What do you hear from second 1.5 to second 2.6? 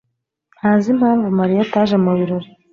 ataje mubirori.